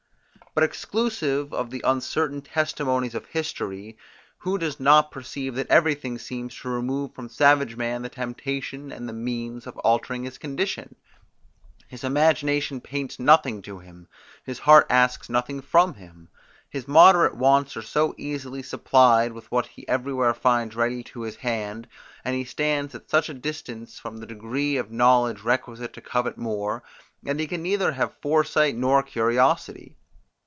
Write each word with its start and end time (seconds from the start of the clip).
But 0.53 0.65
exclusive 0.65 1.53
of 1.53 1.69
the 1.69 1.81
uncertain 1.85 2.41
testimonies 2.41 3.15
of 3.15 3.25
history, 3.27 3.97
who 4.39 4.57
does 4.57 4.81
not 4.81 5.09
perceive 5.09 5.55
that 5.55 5.69
everything 5.69 6.17
seems 6.19 6.53
to 6.59 6.67
remove 6.67 7.13
from 7.15 7.29
savage 7.29 7.77
man 7.77 8.01
the 8.01 8.09
temptation 8.09 8.91
and 8.91 9.07
the 9.07 9.13
means 9.13 9.65
of 9.65 9.77
altering 9.77 10.25
his 10.25 10.37
condition? 10.37 10.95
His 11.87 12.03
imagination 12.03 12.81
paints 12.81 13.17
nothing 13.17 13.61
to 13.61 13.79
him; 13.79 14.09
his 14.43 14.59
heart 14.59 14.87
asks 14.89 15.29
nothing 15.29 15.61
from 15.61 15.93
him. 15.93 16.27
His 16.69 16.85
moderate 16.85 17.37
wants 17.37 17.77
are 17.77 17.81
so 17.81 18.13
easily 18.17 18.61
supplied 18.61 19.31
with 19.31 19.49
what 19.53 19.67
he 19.67 19.87
everywhere 19.87 20.33
finds 20.33 20.75
ready 20.75 21.01
to 21.05 21.21
his 21.21 21.37
hand, 21.37 21.87
and 22.25 22.35
he 22.35 22.43
stands 22.43 22.93
at 22.93 23.09
such 23.09 23.29
a 23.29 23.33
distance 23.33 23.99
from 23.99 24.17
the 24.17 24.27
degree 24.27 24.75
of 24.75 24.91
knowledge 24.91 25.43
requisite 25.43 25.93
to 25.93 26.01
covet 26.01 26.37
more, 26.37 26.83
that 27.23 27.39
he 27.39 27.47
can 27.47 27.61
neither 27.63 27.93
have 27.93 28.17
foresight 28.17 28.75
nor 28.75 29.01
curiosity. 29.01 29.95